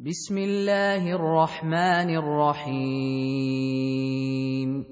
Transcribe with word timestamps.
بسم 0.00 0.32
الله 0.38 1.12
الرحمن 1.12 2.16
الرحيم 2.16 4.84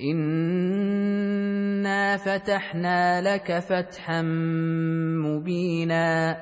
انا 0.00 2.14
فتحنا 2.16 3.20
لك 3.22 3.58
فتحا 3.58 4.22
مبينا 5.26 6.36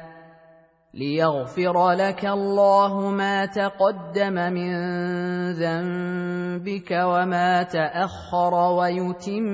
ليغفر 0.95 1.91
لك 1.93 2.27
الله 2.27 3.11
ما 3.11 3.47
تقدم 3.47 4.33
من 4.35 4.73
ذنبك 5.53 6.91
وما 6.91 7.63
تاخر 7.63 8.55
ويتم 8.73 9.47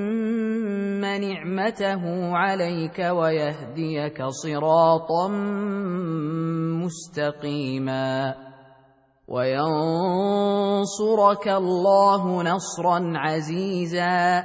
نعمته 1.21 2.35
عليك 2.37 2.99
ويهديك 3.13 4.23
صراطا 4.29 5.29
مستقيما 6.85 8.35
وينصرك 9.29 11.49
الله 11.49 12.43
نصرا 12.43 13.13
عزيزا 13.17 14.45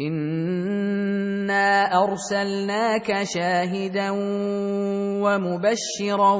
انا 0.00 1.84
ارسلناك 2.02 3.08
شاهدا 3.34 4.10
ومبشرا 5.24 6.32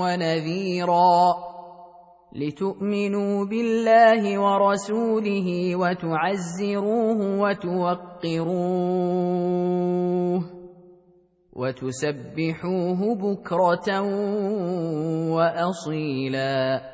ونذيرا 0.00 1.18
لتؤمنوا 2.32 3.34
بالله 3.46 4.38
ورسوله 4.38 5.76
وتعزروه 5.76 7.38
وتوقروه 7.40 10.40
وتسبحوه 11.56 13.00
بكره 13.14 13.90
واصيلا 15.32 16.93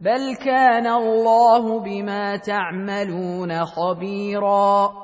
بل 0.00 0.36
كان 0.44 0.86
الله 0.86 1.80
بما 1.80 2.36
تعملون 2.36 3.64
خبيرا 3.64 5.03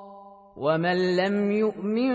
ومن 0.57 1.15
لم 1.15 1.51
يؤمن 1.51 2.13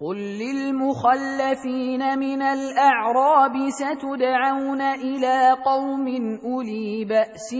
قل 0.00 0.16
للمخلفين 0.16 2.02
من 2.18 2.42
الاعراب 2.42 3.52
ستدعون 3.68 4.80
الى 4.80 5.50
قوم 5.52 6.06
اولي 6.44 7.04
باس 7.04 7.54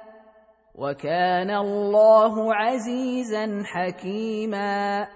وكان 0.75 1.49
الله 1.55 2.55
عزيزا 2.55 3.63
حكيما 3.65 5.07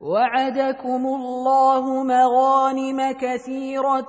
وعدكم 0.00 1.06
الله 1.06 2.02
مغانم 2.02 2.98
كثيره 3.18 4.06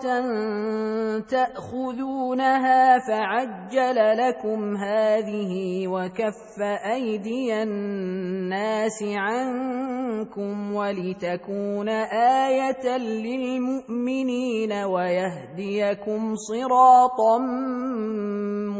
تاخذونها 1.19 2.97
فعجل 3.07 3.97
لكم 4.18 4.75
هذه 4.77 5.83
وكف 5.88 6.57
ايدي 6.94 7.63
الناس 7.63 9.00
عنكم 9.18 10.74
ولتكون 10.75 11.89
ايه 11.89 12.97
للمؤمنين 12.97 14.74
ويهديكم 14.74 16.36
صراطا 16.36 17.38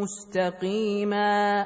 مستقيما 0.02 1.66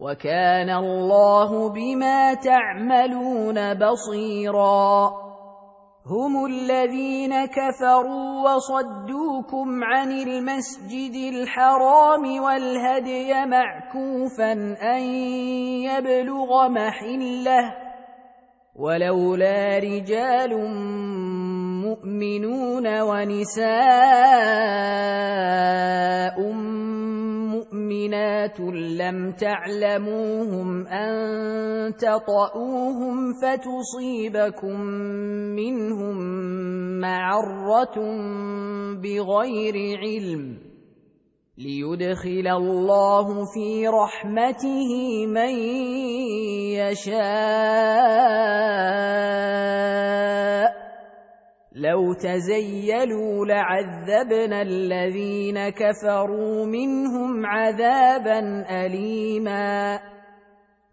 وكان 0.00 0.70
الله 0.70 1.68
بما 1.72 2.34
تعملون 2.34 3.74
بصيرا 3.74 5.10
هم 6.06 6.44
الذين 6.46 7.34
كفروا 7.46 8.42
وصدوكم 8.54 9.84
عن 9.84 10.12
المسجد 10.12 11.32
الحرام 11.34 12.42
والهدي 12.42 13.34
معكوفا 13.46 14.52
ان 14.96 15.00
يبلغ 15.88 16.68
محله 16.68 17.74
ولولا 18.76 19.78
رجال 19.78 20.50
مؤمنون 21.86 23.00
ونساء 23.00 23.66
مؤمنات 27.86 28.60
لم 29.00 29.32
تعلموهم 29.32 30.86
أن 30.86 31.10
تطؤوهم 31.96 33.32
فتصيبكم 33.32 34.80
منهم 35.56 36.16
معرة 37.00 37.96
بغير 39.02 39.98
علم 39.98 40.58
ليدخل 41.58 42.46
الله 42.56 43.44
في 43.54 43.88
رحمته 43.88 45.26
من 45.26 45.54
يشاء 46.82 48.16
لو 51.76 52.12
تزيلوا 52.12 53.46
لعذبنا 53.46 54.62
الذين 54.62 55.68
كفروا 55.68 56.66
منهم 56.66 57.46
عذابا 57.46 58.64
اليما 58.86 59.98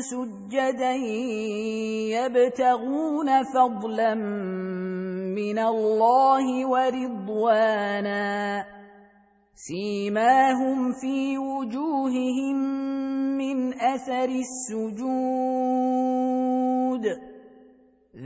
سجدا 0.00 0.92
يبتغون 2.12 3.42
فضلا 3.42 4.14
من 5.36 5.58
الله 5.58 6.66
ورضوانا 6.68 8.64
سيماهم 9.54 10.92
في 10.92 11.38
وجوههم 11.38 12.56
من 13.38 13.74
اثر 13.80 14.28
السجود 14.28 17.06